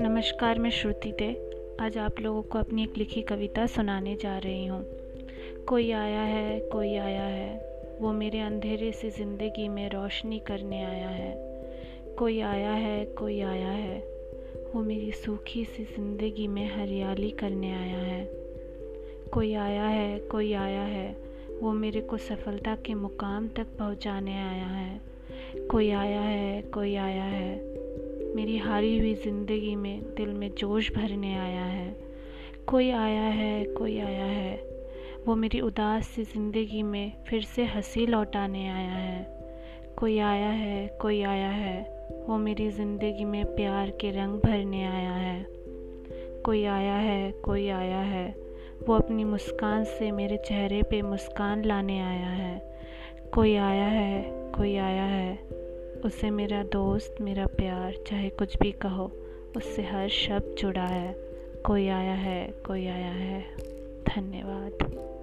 नमस्कार, 0.00 0.58
मैं 0.58 0.70
श्रुति 0.70 1.12
दे। 1.12 1.50
आज 1.80 1.98
आप 1.98 2.20
लोगों 2.20 2.42
को 2.42 2.58
अपनी 2.58 2.82
एक 2.82 2.92
लिखी 2.96 3.22
कविता 3.22 3.66
सुनाने 3.66 4.16
जा 4.16 4.38
रही 4.38 4.66
हूँ। 4.66 4.86
कोई 5.68 5.90
आया 5.90 6.20
है, 6.20 6.60
कोई 6.60 6.96
आया 6.96 7.22
है। 7.22 7.80
वो 8.00 8.12
मेरे 8.12 8.40
अंधेरे 8.40 8.92
से 8.92 9.10
ज़िंदगी 9.10 9.68
में 9.68 9.90
रोशनी 9.90 10.38
करने 10.38 10.84
आया 10.84 11.08
है। 11.08 11.60
कोई 12.18 12.40
आया 12.40 12.70
है, 12.70 13.04
कोई 13.04 13.40
आया 13.40 13.68
है। 13.68 13.98
वो 14.74 14.82
मेरी 14.82 15.12
सूखी 15.12 15.64
सी 15.64 15.84
ज़िंदगी 15.84 16.46
में 16.46 16.76
हरियाली 16.76 17.30
करने 17.30 17.72
आया 17.72 17.98
है। 17.98 18.30
कोई 19.32 19.54
आया 19.54 19.84
है, 19.84 20.18
कोई 20.18 20.52
आया 20.52 20.82
है। 20.82 21.16
वो 21.62 21.72
मेरे 21.72 22.00
को 22.00 22.16
सफलता 22.16 22.76
के 22.76 22.94
मुकाम 22.94 23.48
तक 23.48 23.66
पहुँचाने 23.78 24.34
आया 24.34 24.66
है। 24.66 25.17
कोई 25.70 25.90
आया 25.90 26.20
है 26.20 26.62
कोई 26.62 26.94
आया 26.94 27.24
है 27.24 27.54
मेरी 28.36 28.56
हारी 28.58 28.98
हुई 28.98 29.14
ज़िंदगी 29.14 29.74
में 29.76 30.00
दिल 30.16 30.28
में 30.28 30.50
जोश 30.58 30.90
भरने 30.92 31.34
आया 31.34 31.64
है 31.64 31.96
कोई 32.66 32.90
आया 32.90 33.22
है 33.22 33.64
कोई 33.64 33.98
आया 33.98 34.24
है 34.24 34.56
वो 35.26 35.34
मेरी 35.34 35.60
उदास 35.60 36.06
सी 36.06 36.24
ज़िंदगी 36.24 36.82
में 36.82 37.12
फिर 37.28 37.42
से 37.42 37.64
हँसी 37.64 38.06
लौटाने 38.06 38.68
आया 38.68 38.94
है 38.94 39.26
कोई 39.96 40.18
आया 40.18 40.48
है 40.48 40.98
कोई 41.00 41.22
आया 41.22 41.48
है 41.48 41.76
वो 42.28 42.38
मेरी 42.38 42.70
ज़िंदगी 42.70 43.24
में 43.24 43.44
प्यार 43.44 43.90
के 43.90 44.10
रंग 44.10 44.40
भरने 44.40 44.84
आया 44.84 45.12
है 45.12 45.46
कोई 46.44 46.64
आया 46.64 46.94
है 46.94 47.30
कोई 47.44 47.68
आया 47.68 48.00
है 48.00 48.26
वो 48.88 48.94
अपनी 48.94 49.24
मुस्कान 49.24 49.84
से 49.84 50.10
मेरे 50.12 50.36
चेहरे 50.36 50.82
पे 50.82 51.02
मुस्कान 51.02 51.64
लाने 51.64 52.00
आया 52.00 52.30
है 52.30 52.76
कोई 53.34 53.56
आया 53.56 53.86
है 53.86 54.22
कोई 54.56 54.76
आया 54.76 55.04
है 55.04 55.57
उससे 56.04 56.30
मेरा 56.30 56.62
दोस्त, 56.62 57.16
मेरा 57.20 57.46
प्यार, 57.46 57.94
चाहे 58.06 58.30
कुछ 58.30 58.58
भी 58.58 58.72
कहो, 58.72 59.12
उससे 59.56 59.82
हर 59.82 60.08
शब्द 60.08 60.56
जुड़ा 60.58 60.86
है। 60.86 61.16
कोई 61.66 61.88
आया 61.88 62.14
है, 62.14 62.54
कोई 62.66 62.86
आया 62.86 63.12
है। 63.12 63.44
धन्यवाद। 64.08 65.17